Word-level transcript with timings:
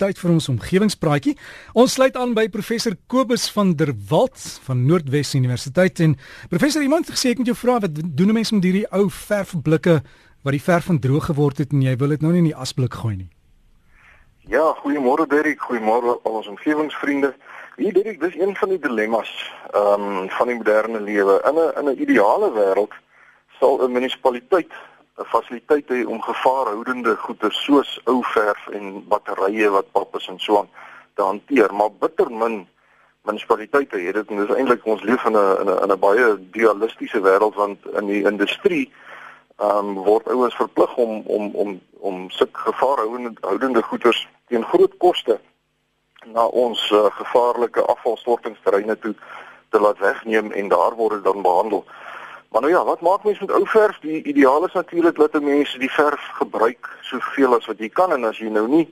tyd 0.00 0.20
vir 0.20 0.32
ons 0.32 0.48
omgewingspraatjie. 0.52 1.36
Ons 1.78 1.98
sluit 1.98 2.16
aan 2.16 2.32
by 2.36 2.46
professor 2.52 2.96
Kobus 3.12 3.48
van 3.54 3.74
der 3.76 3.92
Walt 4.10 4.38
van 4.66 4.86
Noordwes 4.88 5.34
Universiteit 5.36 6.00
en 6.00 6.16
professor 6.52 6.82
iemand 6.82 7.06
het 7.06 7.18
gesê 7.18 7.34
ek 7.34 7.42
moet 7.42 7.52
jou 7.52 7.58
vra 7.60 7.78
wat 7.84 8.00
doen 8.00 8.30
'n 8.30 8.38
mens 8.38 8.52
met 8.52 8.64
hierdie 8.64 8.88
ou 8.92 9.10
verfblikke 9.10 10.00
wat 10.44 10.52
die 10.56 10.62
verf 10.62 10.84
van 10.84 10.98
droog 10.98 11.26
geword 11.28 11.58
het 11.58 11.72
en 11.72 11.82
jy 11.82 11.96
wil 11.96 12.08
dit 12.08 12.22
nou 12.22 12.32
nie 12.32 12.38
in 12.38 12.50
die 12.52 12.56
asblik 12.56 12.94
gooi 12.94 13.16
nie. 13.16 13.30
Ja, 14.48 14.74
goeiemôre 14.82 15.26
Derek, 15.28 15.60
goeiemôre 15.60 16.16
al 16.24 16.32
ons 16.40 16.48
omgewingsvriende. 16.48 17.34
Hier 17.76 17.92
Derek, 17.92 18.20
dis 18.20 18.34
een 18.34 18.56
van 18.56 18.68
die 18.68 18.78
dilemmas 18.78 19.30
ehm 19.72 20.02
um, 20.02 20.28
van 20.28 20.46
die 20.46 20.56
moderne 20.56 21.00
lewe. 21.00 21.40
In 21.48 21.54
'n 21.54 21.72
in 21.78 21.86
'n 21.92 22.00
ideale 22.02 22.50
wêreld 22.52 22.94
sal 23.58 23.78
'n 23.84 23.92
munisipaliteit 23.92 24.72
'n 25.18 25.24
fasiliteit 25.24 25.88
hê 25.88 26.04
om 26.06 26.22
gevaarhoudende 26.22 27.16
goeder 27.16 27.52
soos 27.52 28.00
ou 28.04 28.22
verf 28.24 28.68
en 28.68 29.08
batterye 29.08 29.70
wat 29.70 29.92
pap 29.92 30.16
is 30.16 30.28
en 30.28 30.38
so 30.38 30.58
aan 30.58 30.68
te 31.14 31.22
hanteer, 31.22 31.74
maar 31.74 31.92
bitter 31.92 32.30
min 32.30 32.68
munisipaliteite 33.22 33.98
het 33.98 34.14
dit 34.14 34.30
en 34.30 34.36
dis 34.36 34.56
eintlik 34.56 34.86
ons 34.86 35.02
leef 35.02 35.24
in 35.24 35.36
'n 35.36 35.68
in 35.82 35.92
'n 35.92 35.98
baie 35.98 36.26
dualistiese 36.50 37.20
wêreld 37.20 37.54
want 37.54 37.78
in 38.00 38.06
die 38.06 38.24
industrie 38.24 38.92
ehm 39.58 39.88
um, 39.88 39.94
word 39.94 40.28
ouens 40.28 40.54
verplig 40.54 40.96
om 40.96 41.22
om 41.26 41.50
om 41.54 41.80
om 41.98 42.30
sulke 42.30 42.60
gevaarhoudende 42.60 43.82
goeder 43.82 44.28
teen 44.48 44.64
groot 44.64 44.96
koste 44.96 45.40
na 46.24 46.44
ons 46.46 46.90
uh, 46.90 47.04
gevaarlike 47.10 47.82
afvalstortingsterreine 47.82 48.98
toe 48.98 49.14
te 49.68 49.80
laat 49.80 49.98
wegneem 49.98 50.50
en 50.52 50.68
daar 50.68 50.94
word 50.94 51.12
dit 51.12 51.24
dan 51.24 51.42
behandel. 51.42 51.84
Maar 52.50 52.60
nou 52.60 52.72
ja, 52.72 52.84
wat 52.84 53.00
maak 53.00 53.24
mense 53.24 53.44
met 53.44 53.54
ou 53.54 53.66
verf? 53.66 53.98
Die 54.02 54.22
ideaal 54.22 54.66
is 54.66 54.72
natuurlik 54.72 55.16
dat 55.16 55.42
mense 55.42 55.78
die 55.78 55.90
verf 55.90 56.20
gebruik 56.32 56.88
soveel 57.00 57.54
as 57.54 57.66
wat 57.66 57.78
jy 57.78 57.88
kan 57.88 58.12
en 58.12 58.24
as 58.24 58.38
jy 58.38 58.50
nou 58.50 58.66
nie 58.68 58.88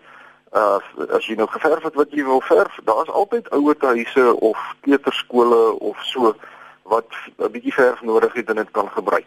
uh 0.56 0.78
as 1.12 1.26
jy 1.26 1.34
nou 1.36 1.48
geverf 1.50 1.82
het 1.82 1.94
wat 1.94 2.14
jy 2.14 2.24
wil 2.24 2.40
verf, 2.40 2.78
daar's 2.84 3.10
altyd 3.10 3.50
ouer 3.50 3.76
huise 3.78 4.40
of 4.40 4.58
kleuterskole 4.80 5.78
of 5.80 5.98
so 6.02 6.36
wat 6.82 7.10
'n 7.36 7.50
bietjie 7.50 7.74
verf 7.74 8.00
nodig 8.02 8.32
het 8.32 8.48
en 8.48 8.56
dit 8.56 8.70
kan 8.70 8.88
gebruik. 8.90 9.26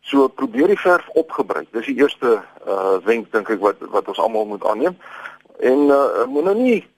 So 0.00 0.28
probeer 0.28 0.66
die 0.66 0.80
verf 0.80 1.08
opgebruik. 1.08 1.68
Dis 1.72 1.86
die 1.86 1.98
eerste 1.98 2.42
uh 2.66 2.96
wenk 3.04 3.32
dink 3.32 3.48
ek 3.48 3.60
wat 3.60 3.76
wat 3.80 4.08
ons 4.08 4.18
almal 4.18 4.46
moet 4.46 4.64
aanneem. 4.64 4.96
En 5.58 5.78
uh 5.78 6.24
moet 6.26 6.44
nou 6.44 6.56
nie 6.56 6.88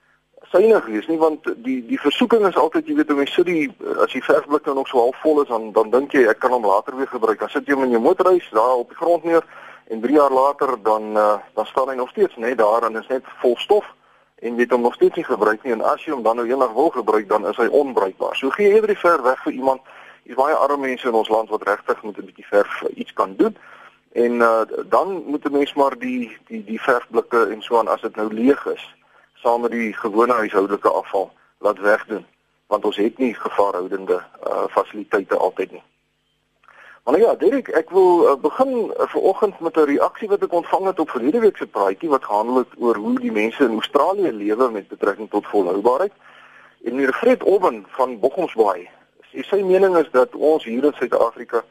synig 0.57 0.87
wees 0.87 1.07
nie 1.11 1.19
want 1.21 1.45
die 1.65 1.79
die 1.87 1.99
versoeking 2.01 2.47
is 2.49 2.57
altyd 2.57 2.89
jy 2.89 2.97
weet 2.99 3.11
om 3.13 3.21
jy 3.21 3.29
sit 3.31 3.49
die 3.49 3.67
as 4.03 4.13
die 4.15 4.25
verfblik 4.25 4.67
nou 4.67 4.77
nog 4.79 4.89
so 4.89 5.03
half 5.03 5.19
vol 5.23 5.43
is 5.43 5.51
dan 5.53 5.69
dan 5.77 5.93
dink 5.93 6.17
jy 6.17 6.25
ek 6.31 6.41
kan 6.41 6.55
hom 6.55 6.67
later 6.67 6.97
weer 6.97 7.11
gebruik. 7.13 7.39
Dan 7.41 7.53
sit 7.53 7.69
jy 7.69 7.77
hom 7.77 7.85
in 7.87 7.95
jou 7.97 8.03
motorhuis 8.03 8.49
daar 8.57 8.81
op 8.81 8.93
die 8.93 9.01
grond 9.01 9.25
neer 9.25 9.45
en 9.93 10.01
3 10.01 10.17
jaar 10.17 10.33
later 10.33 10.77
dan 10.83 11.13
uh, 11.17 11.37
dan 11.55 11.67
staan 11.67 11.93
hy 11.93 11.97
nog 12.01 12.11
steeds 12.15 12.37
net 12.37 12.59
daar 12.59 12.89
en 12.89 12.99
is 13.03 13.13
net 13.13 13.29
vol 13.43 13.57
stof 13.63 13.87
en 14.43 14.57
jy 14.57 14.67
het 14.67 14.75
hom 14.75 14.85
nog 14.87 14.97
steeds 14.99 15.17
nie 15.17 15.29
gebruik 15.29 15.63
nie 15.65 15.77
en 15.77 15.85
as 15.93 16.05
jy 16.05 16.15
hom 16.17 16.25
dan 16.25 16.41
nou 16.41 16.49
eendag 16.49 16.75
wil 16.75 16.91
gebruik 16.97 17.29
dan 17.29 17.47
is 17.47 17.61
hy 17.61 17.69
onbruikbaar. 17.69 18.37
So 18.37 18.51
gee 18.51 18.73
eerder 18.73 18.95
die 18.95 19.05
verf 19.05 19.23
weg 19.23 19.43
vir 19.45 19.53
iemand. 19.61 19.95
Hier's 20.27 20.41
baie 20.41 20.57
arme 20.57 20.89
mense 20.89 21.09
in 21.09 21.21
ons 21.23 21.31
land 21.31 21.53
wat 21.53 21.69
regtig 21.69 22.03
met 22.03 22.19
'n 22.19 22.29
bietjie 22.33 22.51
verf 22.51 22.83
iets 22.95 23.13
kan 23.13 23.37
doen. 23.37 23.57
En 24.17 24.33
uh, 24.41 24.65
dan 24.89 25.23
moet 25.27 25.45
'n 25.45 25.53
mens 25.53 25.75
maar 25.75 25.99
die 25.99 26.37
die 26.49 26.65
die 26.65 26.81
verfblikke 26.81 27.47
en 27.53 27.63
so 27.63 27.79
aan 27.79 27.89
as 27.89 28.01
dit 28.01 28.17
nou 28.17 28.33
leeg 28.33 28.67
is 28.67 28.96
saam 29.43 29.61
met 29.61 29.71
die 29.71 29.93
gewone 29.93 30.33
huishoudelike 30.33 30.89
afval 30.89 31.31
laat 31.59 31.79
wegdoen 31.79 32.27
want 32.67 32.85
ons 32.85 32.97
het 32.97 33.19
nie 33.19 33.35
gevaarhoudende 33.35 34.17
uh, 34.47 34.65
fasiliteite 34.75 35.37
altyd 35.37 35.73
nie. 35.73 35.83
Maar 37.05 37.15
nou 37.15 37.27
ja, 37.27 37.35
Derek, 37.39 37.69
ek 37.79 37.91
wil 37.95 38.25
uh, 38.27 38.33
begin 38.43 38.73
uh, 38.91 39.07
vanoggend 39.13 39.61
met 39.61 39.77
'n 39.77 39.87
reaksie 39.91 40.29
wat 40.29 40.43
ek 40.43 40.53
ontvang 40.53 40.87
het 40.87 40.99
op 40.99 41.11
verlede 41.11 41.39
week 41.39 41.57
se 41.57 41.67
praatjie 41.67 42.09
wat 42.09 42.25
gehandel 42.25 42.57
het 42.57 42.73
oor 42.79 42.97
hoe 42.97 43.21
die 43.21 43.33
mense 43.33 43.65
in 43.65 43.79
Australië 43.79 44.33
lewe 44.33 44.71
met 44.71 44.89
betrekking 44.89 45.31
tot 45.31 45.47
volhoubaarheid. 45.47 46.13
En 46.85 46.95
meneer 46.95 47.13
Fred 47.13 47.43
Owen 47.43 47.85
van 47.89 48.19
Boggomsbaai, 48.19 48.89
sy, 49.31 49.43
sy 49.43 49.63
mening 49.63 49.97
is 49.97 50.11
dat 50.11 50.35
ons 50.35 50.65
hier 50.65 50.85
in 50.85 50.93
Suid-Afrika 50.99 51.63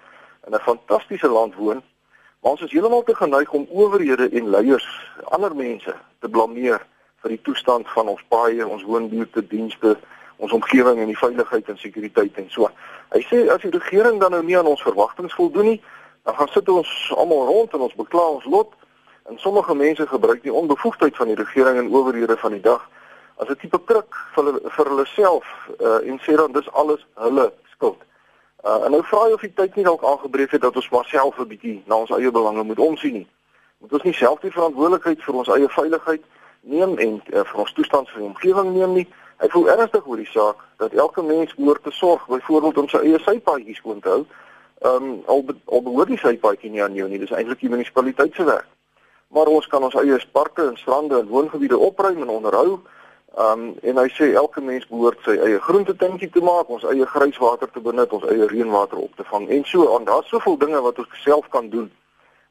in 0.48 0.56
'n 0.56 0.60
fantastiese 0.60 1.28
land 1.28 1.56
woon, 1.56 1.84
maar 2.40 2.52
ons 2.52 2.62
is 2.62 2.72
heeltemal 2.72 3.04
te 3.04 3.16
geneig 3.16 3.52
om 3.52 3.68
owerhede 3.70 4.30
en 4.30 4.50
leiers, 4.50 4.88
ander 5.24 5.56
mense 5.56 5.96
te 6.20 6.30
blameer 6.30 6.88
vir 7.26 7.34
die 7.34 7.42
toestand 7.42 7.90
van 7.90 8.12
ons 8.12 8.22
paaie, 8.30 8.62
ons 8.62 8.84
woonbuurte, 8.86 9.42
dienste, 9.50 9.96
ons 10.38 10.54
omgewing 10.54 11.00
en 11.02 11.10
die 11.10 11.18
veiligheid 11.18 11.70
en 11.72 11.80
sekuriteit 11.82 12.38
en 12.38 12.50
so. 12.54 12.70
Hy 13.16 13.22
sê 13.26 13.40
as 13.50 13.64
die 13.64 13.74
regering 13.74 14.20
dan 14.22 14.36
nou 14.36 14.44
nie 14.46 14.58
aan 14.60 14.70
ons 14.70 14.84
verwagtinge 14.86 15.34
voldoen 15.34 15.72
nie, 15.74 15.80
dan 16.30 16.38
gaan 16.38 16.52
sit 16.54 16.70
ons 16.70 16.92
almal 17.18 17.48
rond 17.50 17.74
en 17.74 17.86
ons 17.88 17.96
bekla 17.98 18.28
ons 18.36 18.46
lot. 18.46 18.76
En 19.26 19.40
sommige 19.42 19.74
mense 19.74 20.06
gebruik 20.06 20.44
die 20.44 20.54
onbevoegdheid 20.54 21.18
van 21.18 21.32
die 21.32 21.40
regering 21.40 21.80
en 21.82 21.90
owerhede 21.90 22.38
van 22.38 22.54
die 22.54 22.62
dag 22.62 22.84
as 23.42 23.50
'n 23.50 23.58
tipe 23.58 23.80
kruk 23.90 24.14
vir 24.36 24.44
hulle 24.46 24.62
vir 24.76 24.86
hulle 24.86 25.06
self 25.06 25.46
uh, 25.82 26.06
en 26.06 26.20
sê 26.22 26.38
dan 26.38 26.52
dis 26.52 26.70
alles 26.72 27.02
hulle 27.16 27.50
skuld. 27.74 27.98
Uh, 28.62 28.86
en 28.86 28.92
nou 28.92 29.02
vra 29.04 29.26
jy 29.28 29.34
of 29.34 29.42
die 29.42 29.54
tyd 29.54 29.76
nie 29.76 29.84
dalk 29.84 30.06
aangebreek 30.06 30.52
het 30.52 30.62
dat 30.62 30.76
ons 30.76 30.90
maar 30.90 31.10
self 31.10 31.40
'n 31.40 31.48
bietjie 31.48 31.82
na 31.86 31.96
ons 31.96 32.14
eie 32.14 32.32
belange 32.32 32.64
moet 32.64 32.80
omsien 32.80 33.14
nie. 33.14 33.28
Moet 33.82 33.94
ons 33.94 34.04
nie 34.04 34.14
self 34.14 34.40
die 34.40 34.54
verantwoordelikheid 34.54 35.24
vir 35.24 35.36
ons 35.36 35.50
eie 35.50 35.70
veiligheid 35.70 36.24
neem 36.66 36.98
en 36.98 37.22
uh, 37.34 37.44
vir 37.46 37.62
ons 37.64 37.74
toestand 37.74 38.10
van 38.10 38.22
die 38.22 38.30
omgewing 38.30 38.74
neem 38.74 38.94
nie. 39.00 39.06
Hy 39.44 39.50
voel 39.52 39.70
ernstig 39.74 40.08
oor 40.08 40.22
die 40.22 40.32
saak 40.32 40.62
dat 40.82 40.94
elke 40.94 41.24
mens 41.24 41.54
behoort 41.56 41.84
te 41.84 41.92
sorg 41.92 42.28
byvoorbeeld 42.32 42.78
om 42.78 42.88
sy 42.90 43.02
eie 43.04 43.20
sypaadjies 43.24 43.82
skoon 43.82 44.00
te 44.00 44.10
hou. 44.14 44.24
Ehm 44.86 45.04
um, 45.10 45.22
al 45.32 45.44
be, 45.44 45.56
al 45.66 45.84
behoort 45.84 46.12
die 46.14 46.22
sypaadjie 46.22 46.72
nie 46.72 46.84
aan 46.84 46.96
jou 46.96 47.08
nie, 47.10 47.20
dis 47.20 47.34
eintlik 47.36 47.62
die 47.64 47.72
munisipaliteit 47.72 48.36
se 48.36 48.46
werk. 48.48 48.68
Maar 49.36 49.52
ons 49.52 49.68
kan 49.68 49.84
ons 49.84 49.98
eie 50.00 50.20
parke 50.32 50.64
en 50.64 50.78
strande 50.80 51.20
en 51.20 51.28
woongebiede 51.28 51.78
opruim 51.78 52.22
en 52.22 52.32
onderhou. 52.38 52.80
Ehm 53.36 53.66
um, 53.66 53.76
en 53.82 53.98
hy 54.00 54.08
sê 54.16 54.32
elke 54.34 54.62
mens 54.64 54.88
behoort 54.88 55.20
sy 55.28 55.36
eie 55.36 55.60
groentetentjie 55.60 56.30
te 56.32 56.44
maak, 56.44 56.72
ons 56.72 56.88
eie 56.88 57.06
grijswater 57.06 57.72
te 57.72 57.84
benut, 57.84 58.14
ons 58.16 58.24
eie 58.32 58.48
reënwater 58.48 59.02
op 59.04 59.16
te 59.20 59.28
vang 59.32 59.50
en 59.50 59.66
so 59.68 59.92
aan. 59.96 60.08
Daar's 60.08 60.32
soveel 60.32 60.58
dinge 60.58 60.82
wat 60.82 61.00
ons 61.04 61.22
self 61.24 61.50
kan 61.52 61.70
doen 61.70 61.92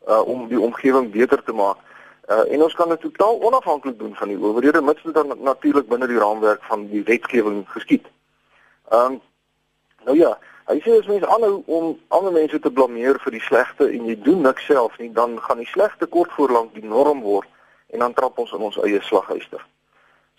uh 0.09 0.21
om 0.29 0.49
die 0.49 0.61
omgewing 0.61 1.11
beter 1.11 1.41
te 1.45 1.53
maak. 1.57 1.81
Uh, 2.29 2.53
en 2.53 2.63
ons 2.63 2.75
kan 2.75 2.89
dit 2.89 3.01
totaal 3.01 3.41
onafhanklik 3.43 3.99
doen 3.99 4.15
van 4.17 4.29
die 4.29 4.39
owerhede 4.39 4.81
mits 4.83 5.03
dit 5.03 5.15
dan 5.15 5.33
natuurlik 5.43 5.89
binne 5.89 6.07
die 6.09 6.19
raamwerk 6.19 6.63
van 6.65 6.87
die 6.89 7.03
wetgewing 7.05 7.65
geskied. 7.69 8.07
Ehm 8.89 9.13
um, 9.13 9.21
nou 10.05 10.17
ja, 10.17 10.31
hy 10.69 10.79
sê 10.85 10.95
as 10.99 11.07
mense 11.09 11.29
aanhou 11.29 11.63
om 11.67 11.99
ander 12.09 12.33
mense 12.33 12.61
te 12.61 12.73
blameer 12.73 13.21
vir 13.21 13.37
die 13.37 13.45
slegte 13.45 13.89
en 13.89 14.09
jy 14.09 14.17
doen 14.25 14.41
niks 14.45 14.65
self 14.65 14.97
nie, 15.01 15.11
dan 15.13 15.37
gaan 15.41 15.61
die 15.61 15.69
slegte 15.69 16.07
kort 16.07 16.33
voorlank 16.37 16.73
die 16.77 16.85
norm 16.85 17.21
word 17.25 17.49
en 17.93 18.05
dan 18.05 18.17
trap 18.17 18.39
ons 18.39 18.53
in 18.57 18.65
ons 18.69 18.81
eie 18.85 19.01
slaghuister. 19.05 19.61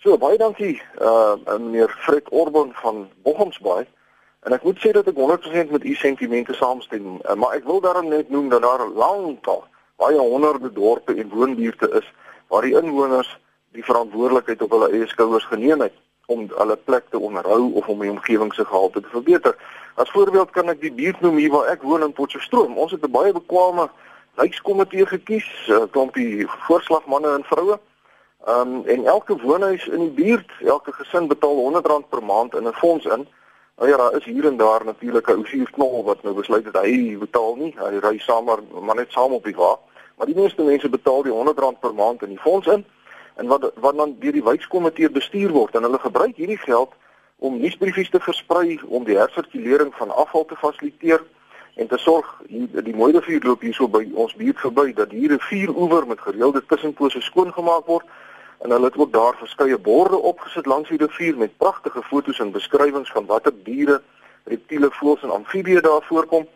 So 0.02 0.18
baie 0.18 0.38
dankie 0.42 0.74
uh 0.98 1.38
meneer 1.46 1.94
Fred 2.02 2.26
Orban 2.30 2.74
van 2.82 3.06
Bochumsbaai. 3.22 3.86
En 4.46 4.58
ek 4.58 4.62
moet 4.66 4.82
sê 4.82 4.90
dat 4.94 5.06
ek 5.06 5.18
100% 5.18 5.70
met 5.70 5.84
u 5.84 5.94
sentimente 5.94 6.54
saamstem, 6.54 7.16
uh, 7.22 7.34
maar 7.34 7.54
ek 7.58 7.64
wil 7.66 7.80
daarom 7.80 8.10
net 8.10 8.30
noem 8.30 8.50
dat 8.50 8.62
daar 8.62 8.86
lankal 8.86 9.64
baie 9.96 10.18
honderde 10.18 10.72
dorpe 10.72 11.14
en 11.14 11.28
woonbuurte 11.28 11.90
is 11.90 12.12
waar 12.48 12.62
die 12.62 12.76
inwoners 12.76 13.38
die 13.76 13.84
verantwoordelikheid 13.84 14.62
op 14.62 14.70
hulle 14.70 14.90
eie 14.90 15.06
skouers 15.06 15.44
geneem 15.44 15.80
het 15.80 15.94
om 16.26 16.46
hulle 16.50 16.76
plek 16.76 17.04
te 17.10 17.18
onderhou 17.18 17.72
of 17.72 17.88
om 17.88 18.00
die 18.02 18.10
omgewing 18.10 18.54
se 18.54 18.64
gehalte 18.64 19.00
te 19.00 19.08
verbeter. 19.08 19.56
As 19.94 20.10
voorbeeld 20.10 20.50
kan 20.50 20.68
ek 20.68 20.80
die 20.80 20.92
buurt 20.92 21.20
noem 21.20 21.38
hier 21.40 21.52
waar 21.54 21.70
ek 21.72 21.84
woon 21.86 22.02
in 22.04 22.12
Potchefstroom. 22.12 22.76
Ons 22.76 22.92
het 22.92 23.04
'n 23.04 23.10
baie 23.10 23.32
bekwame 23.32 23.88
wijkkomitee 24.34 25.06
gekies, 25.06 25.48
'n 25.68 25.90
klompie 25.90 26.46
voorslagmanne 26.66 27.34
en 27.34 27.44
vroue. 27.44 27.78
Um 28.48 28.82
en 28.86 29.06
elke 29.06 29.36
woonhuis 29.42 29.86
in 29.86 30.00
die 30.00 30.24
buurt, 30.24 30.50
elke 30.64 30.92
gesin 30.92 31.26
betaal 31.26 31.56
R100 31.56 32.08
per 32.08 32.24
maand 32.24 32.54
in 32.54 32.66
'n 32.68 32.72
fonds 32.72 33.04
in. 33.04 33.26
Nou 33.76 33.88
ja, 33.90 33.96
daar 33.96 34.16
is 34.16 34.24
hier 34.24 34.46
en 34.46 34.56
daar 34.56 34.84
natuurlik 34.84 35.28
'n 35.28 35.32
ou 35.32 35.46
suurknol 35.46 36.04
wat 36.04 36.22
nou 36.22 36.34
besluit 36.34 36.64
het 36.64 36.76
hy 36.76 37.18
betaal 37.18 37.54
nie. 37.56 37.74
Hy 37.78 37.98
ry 37.98 38.18
saam 38.18 38.44
maar, 38.44 38.58
maar 38.80 38.94
net 38.94 39.10
saam 39.12 39.32
op 39.32 39.44
die 39.44 39.56
wa. 39.56 39.78
Maar 40.16 40.26
die 40.26 40.36
meeste 40.36 40.62
mense 40.62 40.88
betaal 40.88 41.22
die 41.22 41.32
R100 41.32 41.80
per 41.80 41.94
maand 41.94 42.22
in 42.22 42.28
die 42.28 42.44
fonds 42.44 42.66
in 42.66 42.84
en 43.36 43.46
wat 43.46 43.70
wat 43.74 43.96
dan 43.96 44.16
deur 44.18 44.32
die 44.32 44.44
wijkkomitee 44.44 45.10
bestuur 45.10 45.50
word 45.52 45.74
en 45.74 45.82
hulle 45.82 45.98
gebruik 45.98 46.36
hierdie 46.36 46.60
geld 46.62 46.92
om 47.38 47.58
nuusbriefies 47.60 48.10
te 48.10 48.20
versprei, 48.20 48.80
om 48.88 49.04
die 49.04 49.18
hersirkulering 49.18 49.92
van 49.94 50.10
afval 50.10 50.44
te 50.44 50.56
fasiliteer 50.56 51.20
en 51.76 51.86
te 51.86 51.98
sorg 51.98 52.30
die 52.48 52.96
mooi 52.96 53.12
rivier 53.12 53.44
loop 53.44 53.60
hierso 53.60 53.88
by 53.88 54.06
ons 54.14 54.32
buurt 54.40 54.60
verby 54.64 54.92
dat 54.96 55.10
hier 55.12 55.32
'n 55.32 55.44
vuuroewer 55.48 56.06
met 56.06 56.20
gereelde 56.20 56.64
tussenpose 56.66 57.20
skoongemaak 57.20 57.86
word 57.86 58.06
en 58.58 58.70
hulle 58.70 58.84
het 58.84 58.96
ook 58.96 59.12
daar 59.12 59.36
verskeie 59.36 59.78
borde 59.78 60.16
opgesit 60.16 60.66
langs 60.66 60.88
die 60.88 60.98
rivier 60.98 61.36
met 61.36 61.56
pragtige 61.56 62.02
fotos 62.02 62.38
en 62.40 62.52
beskrywings 62.52 63.12
van 63.12 63.26
watter 63.26 63.52
diere, 63.64 64.02
reptiele, 64.44 64.88
voëls 64.90 65.22
en 65.22 65.30
amfibieë 65.30 65.80
daar 65.80 66.02
voorkom. 66.02 66.46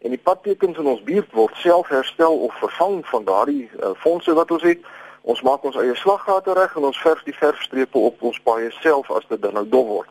En 0.00 0.10
die 0.10 0.18
padtekens 0.18 0.78
in 0.78 0.86
ons 0.86 1.02
buurt 1.04 1.32
word 1.36 1.56
self 1.60 1.88
herstel 1.88 2.38
of 2.46 2.54
vervang 2.58 3.02
van 3.06 3.24
daardie 3.24 3.66
uh, 3.68 3.90
fondse 3.96 4.32
wat 4.34 4.50
ons 4.50 4.62
het. 4.62 4.86
Ons 5.28 5.42
maak 5.44 5.64
ons 5.68 5.76
eie 5.76 5.96
slaggate 6.00 6.54
reg 6.56 6.76
en 6.76 6.86
ons 6.88 7.00
verf 7.02 7.20
die 7.26 7.36
verfstrepe 7.36 7.98
op 7.98 8.22
ons 8.24 8.38
paaie 8.40 8.70
self 8.80 9.10
as 9.12 9.26
dit 9.28 9.42
dan 9.42 9.58
nou 9.58 9.66
dof 9.68 9.86
word. 9.86 10.08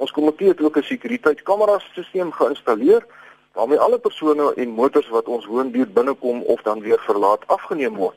Ons 0.00 0.14
komitee 0.16 0.48
het 0.48 0.62
ook 0.64 0.78
'n 0.78 0.82
sekuriteitskamera-stelsel 0.82 2.30
geïnstalleer 2.30 3.04
waarmee 3.52 3.78
alle 3.78 3.98
persone 3.98 4.54
en 4.54 4.68
motors 4.68 5.08
wat 5.08 5.28
ons 5.28 5.46
woonbuurt 5.46 5.92
binnekom 5.92 6.42
of 6.42 6.62
dan 6.62 6.80
weer 6.80 7.00
verlaat 7.00 7.46
afgeneem 7.46 7.96
word. 7.96 8.16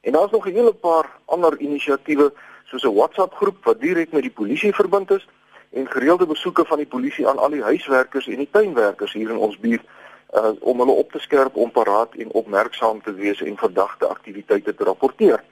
En 0.00 0.12
daar's 0.12 0.30
nog 0.30 0.46
'n 0.46 0.52
hele 0.52 0.72
paar 0.72 1.06
ander 1.24 1.58
inisiatiewe 1.58 2.32
soos 2.64 2.82
'n 2.82 2.94
WhatsApp 2.94 3.34
groep 3.34 3.64
wat 3.64 3.80
direk 3.80 4.12
met 4.12 4.22
die 4.22 4.36
polisie 4.40 4.74
verbind 4.74 5.10
is 5.10 5.28
en 5.70 5.90
gereelde 5.90 6.26
besoeke 6.26 6.64
van 6.64 6.76
die 6.76 6.86
polisie 6.86 7.28
aan 7.28 7.38
al 7.38 7.50
die 7.50 7.62
huiswerkers 7.62 8.26
en 8.26 8.36
die 8.36 8.50
tuinwerkers 8.50 9.12
hier 9.12 9.30
in 9.30 9.36
ons 9.36 9.58
buurt 9.58 9.86
uh, 10.34 10.50
om 10.60 10.78
hulle 10.78 10.92
op 10.92 11.12
te 11.12 11.18
skerp 11.18 11.56
om 11.56 11.70
paraat 11.70 12.14
en 12.14 12.30
opmerksaam 12.30 13.02
te 13.02 13.14
wees 13.14 13.42
en 13.42 13.56
verdagte 13.56 14.06
aktiwiteite 14.06 14.74
te 14.74 14.84
rapporteer. 14.84 15.42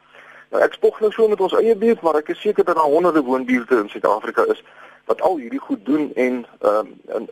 Nou 0.51 0.63
ek 0.65 0.79
spog 0.79 1.01
nou 1.01 1.11
so 1.13 1.29
met 1.29 1.41
ons 1.41 1.57
eie 1.59 1.77
buurt, 1.77 2.01
maar 2.03 2.21
ek 2.21 2.33
is 2.35 2.41
seker 2.41 2.65
dat 2.65 2.77
daar 2.77 2.93
honderde 2.93 3.23
woonbuurte 3.23 3.77
in 3.77 3.89
Suid-Afrika 3.89 4.47
is 4.49 4.63
wat 5.09 5.21
al 5.21 5.37
hierdie 5.37 5.61
goed 5.61 5.85
doen 5.85 6.11
en 6.15 6.47
ehm 6.61 6.95
um, 7.17 7.29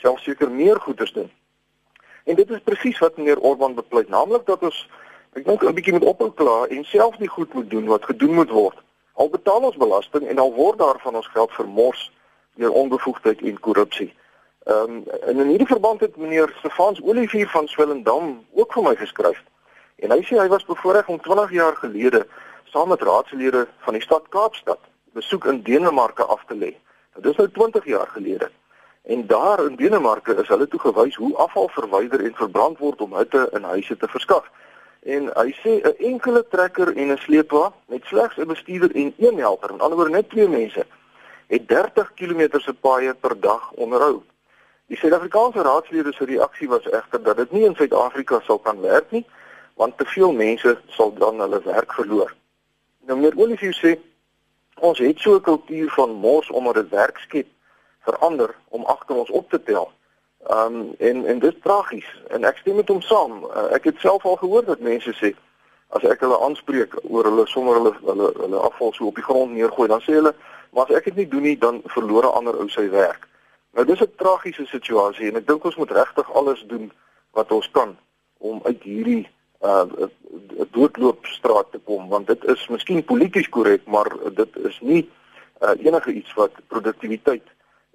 selfs 0.00 0.24
seker 0.24 0.50
meer 0.50 0.80
goeders 0.80 1.12
doen. 1.12 1.30
En 2.24 2.36
dit 2.36 2.50
is 2.50 2.60
presies 2.64 2.98
wat 2.98 3.16
meneer 3.16 3.40
Orban 3.40 3.74
bepleit, 3.74 4.08
naamlik 4.08 4.46
dat 4.46 4.62
ons 4.62 4.88
ek 5.32 5.44
dink 5.44 5.62
'n 5.62 5.74
bietjie 5.74 5.92
moet 5.92 6.08
ophou 6.12 6.30
kla 6.32 6.66
en 6.66 6.84
self 6.84 7.16
die 7.16 7.28
goed 7.28 7.54
moet 7.54 7.70
doen 7.70 7.86
wat 7.86 8.04
gedoen 8.04 8.34
moet 8.34 8.50
word. 8.50 8.78
Al 9.14 9.28
betaal 9.28 9.68
ons 9.68 9.76
belasting 9.76 10.26
en 10.26 10.38
al 10.38 10.52
word 10.54 10.78
daar 10.78 10.98
van 11.00 11.14
ons 11.14 11.26
geld 11.26 11.52
vermors 11.52 12.10
deur 12.54 12.72
onbevoegdheid 12.72 13.42
en 13.42 13.60
korrupsie. 13.60 14.14
Ehm 14.64 14.90
um, 14.90 15.04
en 15.08 15.38
in 15.38 15.48
hierdie 15.48 15.66
verband 15.66 16.00
het 16.00 16.16
meneer 16.16 16.52
Stefans 16.58 17.00
Olivier 17.02 17.48
van 17.48 17.68
Swellendam 17.68 18.44
ook 18.52 18.72
vir 18.72 18.82
my 18.82 18.96
geskryf. 18.96 19.42
En 19.96 20.10
hy 20.10 20.20
sê 20.24 20.36
hy 20.36 20.48
was 20.48 20.64
bevoorreg 20.64 21.08
om 21.08 21.20
20 21.20 21.52
jaar 21.52 21.76
gelede 21.76 22.26
saam 22.64 22.88
met 22.88 23.02
raadslede 23.02 23.66
van 23.78 23.96
die 23.96 24.02
stad 24.02 24.28
Kaapstad 24.28 24.78
besoek 25.12 25.44
in 25.44 25.62
Denemarke 25.62 26.24
af 26.24 26.44
te 26.46 26.54
lê. 26.54 26.74
Dit 27.14 27.32
is 27.32 27.36
nou 27.36 27.48
20 27.50 27.84
jaar 27.84 28.06
gelede. 28.06 28.50
En 29.02 29.26
daar 29.26 29.64
in 29.64 29.76
Denemarke 29.76 30.34
is 30.34 30.48
hulle 30.48 30.68
toegewys 30.68 31.16
hoe 31.16 31.36
afval 31.36 31.68
verwyder 31.68 32.24
en 32.24 32.34
verbrand 32.34 32.78
word 32.78 33.00
om 33.00 33.16
hitte 33.16 33.48
in 33.52 33.62
huise 33.62 33.96
te 33.96 34.08
verskaf. 34.08 34.44
En 35.02 35.30
hy 35.36 35.52
sê 35.62 35.80
'n 35.80 35.96
enkele 36.12 36.44
trekker 36.48 36.96
en 36.96 37.12
'n 37.12 37.18
sleepwa 37.18 37.72
met 37.86 38.04
slegs 38.04 38.36
'n 38.36 38.46
bestuurder 38.46 38.94
en 38.94 39.14
een 39.18 39.38
helper, 39.38 39.72
met 39.72 39.82
ander 39.82 39.96
woorde 39.96 40.12
net 40.12 40.30
twee 40.30 40.48
mense, 40.48 40.86
het 41.46 41.68
30 41.68 42.14
km 42.14 42.58
se 42.58 42.74
paaie 42.74 43.14
per 43.14 43.40
dag 43.40 43.72
onderhou. 43.72 44.22
Die 44.90 44.98
Suid-Afrikaanse 44.98 45.62
raadslede 45.62 46.12
se 46.12 46.24
reaksie 46.24 46.68
was 46.68 46.86
egter 46.90 47.22
dat 47.22 47.36
dit 47.36 47.50
nie 47.50 47.64
in 47.64 47.74
Suid-Afrika 47.74 48.40
sal 48.42 48.58
kan 48.58 48.80
werk 48.80 49.10
nie, 49.14 49.22
want 49.78 49.98
te 49.98 50.04
veel 50.04 50.32
mense 50.32 50.72
sal 50.96 51.12
dan 51.14 51.38
hulle 51.38 51.60
werk 51.62 51.94
verloor. 51.94 52.32
Nou 53.06 53.18
meneer 53.20 53.38
Olivier 53.38 53.76
sê 53.78 53.92
ons 54.82 54.98
het 54.98 55.22
so 55.22 55.36
'n 55.36 55.46
kultuur 55.46 55.92
van 55.94 56.10
mors 56.10 56.50
omdat 56.50 56.74
dit 56.74 56.88
werk 56.88 57.18
skep 57.18 57.46
verander 58.00 58.54
om 58.68 58.84
agter 58.84 59.16
ons 59.16 59.30
op 59.30 59.50
te 59.50 59.62
tel. 59.62 59.90
Ehm 60.48 60.74
um, 60.74 60.94
en 60.98 61.26
en 61.26 61.38
dit 61.38 61.62
tragies 61.62 62.10
en 62.28 62.44
ek 62.44 62.56
stem 62.56 62.76
met 62.76 62.88
hom 62.88 63.00
saam. 63.00 63.44
Uh, 63.44 63.70
ek 63.70 63.84
het 63.84 63.98
self 63.98 64.24
al 64.24 64.36
gehoor 64.36 64.64
dat 64.64 64.80
mense 64.80 65.14
sê 65.22 65.34
as 65.88 66.02
ek 66.02 66.20
hulle 66.20 66.42
aanspreek 66.42 66.98
oor 67.02 67.24
hulle 67.24 67.46
sommer 67.46 67.74
hulle 67.74 67.94
hulle 68.04 68.32
hulle 68.42 68.58
afval 68.58 68.92
so 68.92 69.06
op 69.06 69.14
die 69.14 69.28
grond 69.30 69.52
neergooi, 69.52 69.88
dan 69.88 70.00
sê 70.00 70.18
hulle, 70.18 70.34
"Maar 70.70 70.84
as 70.84 70.96
ek 70.96 71.04
dit 71.04 71.16
nie 71.16 71.28
doen 71.28 71.42
nie, 71.42 71.58
dan 71.58 71.82
verloor 71.84 72.24
'n 72.24 72.36
ander 72.38 72.58
ou 72.58 72.68
sy 72.68 72.90
werk." 72.90 73.29
Nou 73.72 73.86
dis 73.86 74.00
'n 74.00 74.12
tragiese 74.16 74.66
situasie 74.66 75.28
en 75.28 75.36
ek 75.36 75.46
dink 75.46 75.64
ons 75.64 75.76
moet 75.76 75.90
regtig 75.90 76.32
alles 76.34 76.64
doen 76.66 76.90
wat 77.30 77.52
ons 77.52 77.70
kan 77.70 77.96
om 78.38 78.60
uit 78.64 78.82
hierdie 78.82 79.28
uh 79.60 79.84
doodloopstraat 80.70 81.70
te 81.70 81.80
kom 81.84 82.08
want 82.08 82.26
dit 82.26 82.44
is 82.44 82.68
miskien 82.68 83.04
polities 83.04 83.48
korrek 83.48 83.86
maar 83.86 84.08
dit 84.34 84.56
is 84.56 84.80
nie 84.80 85.10
uh, 85.60 85.74
enige 85.84 86.12
iets 86.12 86.34
wat 86.34 86.52
produktiwiteit 86.66 87.42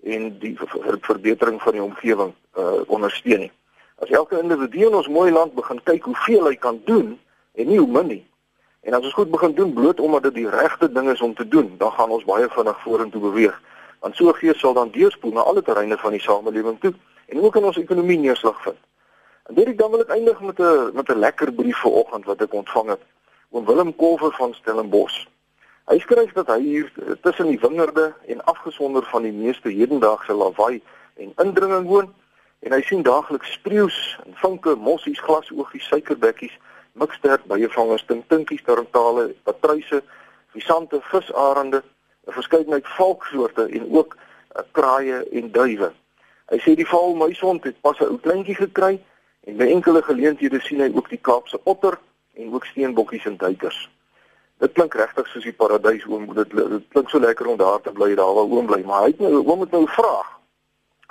en 0.03 0.39
die 0.39 0.53
ver 0.57 0.97
verbetering 1.01 1.61
van 1.61 1.71
die 1.71 1.83
omgewing 1.83 2.33
uh 2.57 2.81
ondersteun 2.87 3.39
nie. 3.39 3.51
As 3.95 4.09
elke 4.09 4.39
individu 4.39 4.85
in 4.85 4.95
ons 4.95 5.07
mooi 5.07 5.31
land 5.31 5.55
begin 5.55 5.79
kyk 5.83 6.03
hoeveel 6.03 6.49
hy 6.51 6.55
kan 6.55 6.81
doen 6.85 7.15
en 7.55 7.67
nie 7.67 7.79
hoe 7.79 7.91
min 7.91 8.07
nie. 8.07 8.23
En 8.85 8.93
as 8.93 9.07
ons 9.07 9.13
goed 9.17 9.31
begin 9.31 9.55
doen 9.55 9.73
bloot 9.73 9.99
omdat 9.99 10.27
dit 10.29 10.43
die 10.43 10.49
regte 10.49 10.91
ding 10.91 11.09
is 11.09 11.21
om 11.21 11.33
te 11.33 11.47
doen, 11.47 11.71
dan 11.77 11.91
gaan 11.91 12.11
ons 12.13 12.27
baie 12.27 12.49
vinnig 12.49 12.81
vorentoe 12.83 13.21
beweeg. 13.21 13.55
Want 14.05 14.15
so 14.15 14.33
gees 14.37 14.59
sal 14.61 14.75
dan 14.77 14.91
deurspoel 14.93 15.31
na 15.33 15.41
alle 15.49 15.61
terreine 15.65 15.97
van 15.97 16.13
die 16.13 16.21
samelewing 16.21 16.75
toe 16.79 16.91
en 17.25 17.39
ook 17.41 17.55
in 17.57 17.63
ons 17.65 17.77
ekonomie 17.81 18.19
neerslag 18.21 18.59
vind. 18.61 18.77
En 19.49 19.57
dit 19.57 19.71
ek 19.71 19.79
dan 19.79 19.89
wil 19.91 20.03
ek 20.03 20.11
eindig 20.13 20.41
met 20.45 20.59
'n 20.61 20.91
met 20.93 21.09
'n 21.09 21.17
lekker 21.19 21.53
brief 21.53 21.79
vanoggend 21.81 22.25
wat 22.25 22.41
ek 22.41 22.53
ontvang 22.53 22.89
het 22.89 23.01
oom 23.49 23.65
Willem 23.65 23.95
Kolfer 23.95 24.31
van 24.31 24.53
Stellenbosch. 24.53 25.25
Hy 25.89 25.97
skryf 25.99 26.33
dat 26.33 26.47
hy 26.47 26.59
hier 26.59 26.91
eh, 27.01 27.15
tussen 27.21 27.47
die 27.47 27.59
wingerde 27.59 28.13
en 28.27 28.45
afgesonder 28.45 29.03
van 29.03 29.23
die 29.23 29.31
meeste 29.31 29.69
hedendaagse 29.69 30.33
lawaai 30.33 30.81
en 31.15 31.33
indringing 31.35 31.87
woon 31.87 32.13
en 32.59 32.71
hy 32.71 32.81
sien 32.81 33.01
daagliks 33.01 33.51
spreeus 33.51 34.19
en 34.25 34.33
vinke, 34.35 34.75
mossies, 34.75 35.19
glasoogies, 35.19 35.87
suikerbekkies, 35.87 36.57
miksterd, 36.93 37.45
byevangers, 37.45 38.05
tintinkies, 38.05 38.63
tarantale, 38.63 39.33
patruise, 39.43 40.03
visante, 40.53 41.01
visarende, 41.01 41.83
'n 42.25 42.31
verskeidenheid 42.31 42.87
valksoorte 42.87 43.65
en 43.65 43.93
ook 43.97 44.15
uh, 44.15 44.61
kraaie 44.71 45.29
en 45.31 45.51
duwe. 45.51 45.91
Hy 46.45 46.57
sê 46.61 46.75
die 46.75 46.87
valmuisond 46.87 47.63
het 47.63 47.81
pas 47.81 47.99
'n 47.99 48.09
ou 48.13 48.19
kleintjie 48.19 48.55
gekry 48.55 49.01
en 49.45 49.57
by 49.57 49.67
enkele 49.69 50.01
geleenthede 50.01 50.59
sien 50.61 50.79
hy 50.79 50.91
ook 50.95 51.09
die 51.09 51.21
Kaapse 51.21 51.59
otter 51.63 51.99
en 52.33 52.53
ook 52.53 52.65
steenbokkies 52.65 53.25
en 53.25 53.37
duikers. 53.37 53.89
Dit 54.57 54.71
klink 54.71 54.93
regtig 54.93 55.27
soos 55.27 55.43
die 55.43 55.53
paradys 55.53 56.05
oom, 56.05 56.33
dit, 56.33 56.49
dit 56.49 56.83
klink 56.89 57.09
so 57.09 57.19
lekker 57.19 57.47
om 57.47 57.57
daar 57.57 57.81
te 57.81 57.91
bly 57.91 58.15
daar 58.15 58.33
waar 58.33 58.51
oom 58.57 58.65
bly, 58.65 58.81
maar 58.85 59.01
hy 59.01 59.11
het 59.13 59.19
nou 59.19 59.41
oom 59.43 59.65
het 59.65 59.71
nou 59.71 59.87
vra. 59.87 60.21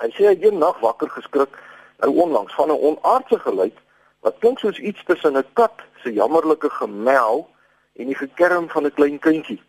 Hy 0.01 0.09
sê 0.15 0.25
hy 0.25 0.33
het 0.33 0.43
een 0.43 0.57
nag 0.57 0.79
wakker 0.79 1.09
geskrik 1.09 1.59
nou 2.03 2.11
onlangs 2.25 2.55
van 2.55 2.71
'n 2.71 2.81
onaardse 2.89 3.39
geluid 3.39 3.77
wat 4.19 4.39
klink 4.39 4.59
soos 4.59 4.79
iets 4.79 5.03
tussen 5.05 5.37
'n 5.37 5.45
kat 5.53 5.85
se 6.03 6.13
jammerlike 6.13 6.69
gemel 6.69 7.47
en 7.95 8.05
die 8.05 8.15
gekerm 8.15 8.69
van 8.69 8.85
'n 8.85 8.93
klein 8.93 9.19
kindjie. 9.19 9.61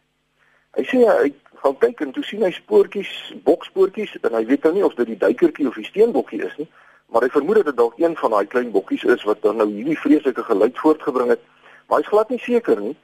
Hy 0.76 0.84
sê 0.84 0.98
hy 1.08 1.30
gaan 1.62 1.76
kyk 1.80 2.00
en 2.04 2.10
toe 2.12 2.22
sien 2.24 2.42
hy 2.44 2.50
spoortjies, 2.52 3.12
bokspoortjies 3.46 4.12
en 4.20 4.34
hy 4.36 4.44
weet 4.44 4.66
nou 4.66 4.74
nie 4.74 4.84
of 4.84 4.96
dit 4.98 5.08
die 5.08 5.20
duikertjie 5.22 5.68
of 5.70 5.78
die 5.80 5.88
steenbokkie 5.88 6.42
is 6.44 6.56
nie, 6.60 6.68
maar 7.08 7.24
hy 7.24 7.30
vermoed 7.32 7.62
dit 7.64 7.76
dalk 7.78 7.96
een 7.98 8.16
van 8.20 8.34
daai 8.34 8.46
klein 8.52 8.72
bokkies 8.74 9.06
is 9.08 9.24
wat 9.24 9.40
dan 9.42 9.56
nou 9.62 9.68
hierdie 9.70 9.96
vreeslike 9.98 10.44
geluid 10.44 10.76
voortgebring 10.82 11.32
het. 11.32 11.40
Maar 11.88 12.02
hy's 12.02 12.10
glad 12.12 12.28
nie 12.34 12.42
seker 12.42 12.80
nie. 12.80 12.96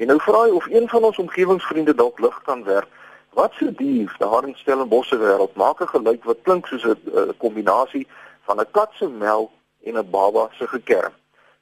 En 0.00 0.10
nou 0.10 0.18
vra 0.24 0.46
hy 0.46 0.56
of 0.56 0.66
een 0.72 0.88
van 0.88 1.06
ons 1.06 1.18
omgewingsvriende 1.22 1.94
dalk 1.94 2.18
lig 2.24 2.42
kan 2.48 2.64
werp. 2.64 2.88
Wat 3.38 3.54
se 3.58 3.70
dier 3.78 4.10
daar 4.18 4.46
in 4.48 4.56
Stellenbosse 4.58 5.18
wêreld 5.20 5.54
maak 5.54 5.82
'n 5.82 5.92
geluid 5.94 6.24
wat 6.24 6.42
klink 6.42 6.66
soos 6.66 6.84
'n 6.84 7.34
kombinasie 7.38 8.06
van 8.46 8.60
'n 8.60 8.70
kat 8.70 8.90
se 8.98 9.08
mel 9.08 9.50
en 9.84 9.98
'n 9.98 10.10
baba 10.10 10.48
se 10.58 10.66
gekerm. 10.66 11.12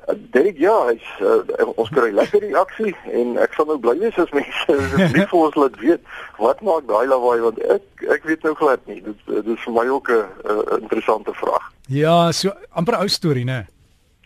Dit 0.07 0.59
ja, 0.63 0.75
hy's 0.87 1.07
uh, 1.19 1.67
ons 1.75 1.89
kry 1.91 2.13
lekker 2.15 2.45
reaksie 2.45 2.93
en 3.11 3.35
ek 3.43 3.57
sal 3.57 3.67
nou 3.67 3.79
bly 3.83 3.97
wees 3.99 4.19
as 4.23 4.31
mense 4.37 4.77
lief 5.17 5.31
vir 5.33 5.41
ons 5.41 5.59
laat 5.59 5.79
weet 5.83 6.13
wat 6.39 6.61
maak 6.63 6.87
daai 6.87 7.09
lawaai 7.11 7.41
want 7.43 7.59
ek 7.75 8.07
ek 8.15 8.29
weet 8.31 8.47
nou 8.47 8.55
glad 8.55 8.85
nie. 8.87 9.01
Dit 9.03 9.19
dit 9.27 9.55
is 9.57 9.65
vir 9.67 9.75
my 9.75 9.87
ook 9.91 10.11
'n 10.13 10.83
interessante 10.83 11.35
vraag. 11.35 11.73
Ja, 11.89 12.33
so 12.33 12.55
amper 12.71 13.01
ou 13.01 13.09
storie, 13.09 13.45
né? 13.45 13.67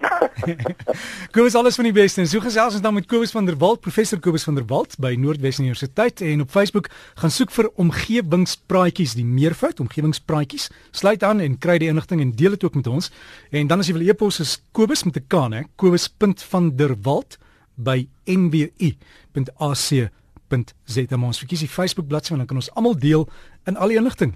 Kobus 1.34 1.54
alles 1.54 1.76
van 1.78 1.86
die 1.88 1.94
beste. 1.94 2.20
En 2.22 2.28
so 2.28 2.40
gesels 2.42 2.76
ons 2.76 2.82
dan 2.84 2.94
met 2.96 3.06
Kobus 3.10 3.32
van 3.34 3.46
der 3.48 3.56
Walt, 3.60 3.80
professor 3.84 4.20
Kobus 4.20 4.46
van 4.48 4.56
der 4.58 4.66
Walt 4.70 4.96
by 5.02 5.14
Noordwes 5.18 5.60
Universiteit 5.60 6.20
en 6.24 6.44
op 6.44 6.50
Facebook 6.50 6.88
gaan 7.20 7.32
soek 7.34 7.52
vir 7.54 7.70
omgewingspraatjies, 7.80 9.14
die 9.18 9.26
meervoud 9.26 9.80
omgewingspraatjies. 9.84 10.70
Sluit 10.96 11.24
aan 11.26 11.40
en 11.44 11.58
kry 11.58 11.78
die 11.82 11.90
inligting 11.92 12.20
en 12.24 12.34
deel 12.36 12.56
dit 12.56 12.64
ook 12.64 12.78
met 12.80 12.88
ons. 12.90 13.10
En 13.50 13.70
dan 13.70 13.82
as 13.82 13.90
jy 13.90 13.96
wil 13.98 14.08
e-pos 14.08 14.40
is 14.40 14.58
Kobus 14.76 15.04
met 15.04 15.16
'n 15.16 15.26
K, 15.28 15.34
né? 15.48 15.64
Kobus.vanderwalt 15.76 17.38
by 17.76 18.08
nwu.ac.za. 18.24 20.10
Ons 20.50 21.38
verkies 21.38 21.60
die 21.60 21.68
Facebook 21.68 22.08
bladsy 22.08 22.32
en 22.32 22.38
dan 22.38 22.46
kan 22.46 22.56
ons 22.56 22.74
almal 22.74 22.98
deel 22.98 23.28
in 23.66 23.76
al 23.76 23.88
die 23.88 23.96
inligting. 23.96 24.34